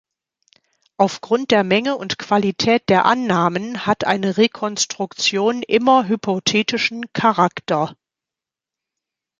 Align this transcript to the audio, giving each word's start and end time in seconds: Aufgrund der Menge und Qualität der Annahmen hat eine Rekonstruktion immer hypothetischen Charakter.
Aufgrund 0.97 1.51
der 1.51 1.63
Menge 1.63 1.95
und 1.95 2.17
Qualität 2.17 2.89
der 2.89 3.05
Annahmen 3.05 3.85
hat 3.85 4.03
eine 4.03 4.35
Rekonstruktion 4.37 5.61
immer 5.61 6.07
hypothetischen 6.07 7.13
Charakter. 7.13 7.95